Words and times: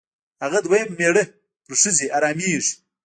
هغه 0.43 0.59
دویم 0.65 0.89
مېړه 0.99 1.23
پر 1.63 1.73
ښځې 1.81 2.05
حرامېږي. 2.13 2.73